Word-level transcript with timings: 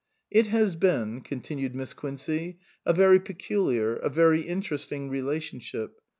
"It 0.31 0.47
has 0.47 0.75
been," 0.75 1.21
continued 1.21 1.75
Miss 1.75 1.93
Quincey," 1.93 2.57
a 2.87 2.91
very 2.93 3.19
peculiar, 3.19 3.93
a 3.97 4.09
very 4.09 4.41
interesting 4.41 5.09
relationship. 5.11 6.01